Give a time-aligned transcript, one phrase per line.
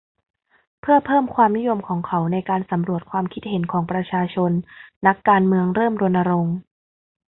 [0.81, 4.51] เพื่อเพิ่มความนิยมของเขาในการสำรวจความคิดเห็นของประชาชน
[5.07, 6.55] นักการเมืองเริ่มรณรงค์